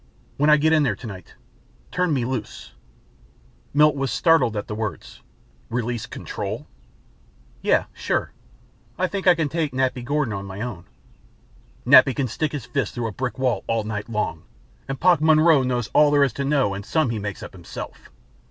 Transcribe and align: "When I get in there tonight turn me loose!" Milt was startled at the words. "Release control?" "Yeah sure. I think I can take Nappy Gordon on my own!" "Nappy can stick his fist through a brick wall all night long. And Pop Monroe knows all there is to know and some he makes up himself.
"When 0.37 0.49
I 0.49 0.57
get 0.57 0.73
in 0.73 0.81
there 0.81 0.95
tonight 0.95 1.35
turn 1.91 2.11
me 2.11 2.25
loose!" 2.25 2.71
Milt 3.71 3.93
was 3.95 4.11
startled 4.11 4.57
at 4.57 4.65
the 4.65 4.73
words. 4.73 5.21
"Release 5.69 6.07
control?" 6.07 6.65
"Yeah 7.61 7.83
sure. 7.93 8.31
I 8.97 9.05
think 9.05 9.27
I 9.27 9.35
can 9.35 9.47
take 9.47 9.73
Nappy 9.73 10.03
Gordon 10.03 10.33
on 10.33 10.47
my 10.47 10.59
own!" 10.59 10.85
"Nappy 11.85 12.15
can 12.15 12.27
stick 12.27 12.51
his 12.51 12.65
fist 12.65 12.95
through 12.95 13.05
a 13.05 13.11
brick 13.11 13.37
wall 13.37 13.63
all 13.67 13.83
night 13.83 14.09
long. 14.09 14.41
And 14.87 14.99
Pop 14.99 15.21
Monroe 15.21 15.61
knows 15.61 15.89
all 15.93 16.09
there 16.09 16.23
is 16.23 16.33
to 16.33 16.45
know 16.45 16.73
and 16.73 16.83
some 16.83 17.11
he 17.11 17.19
makes 17.19 17.43
up 17.43 17.53
himself. 17.53 18.09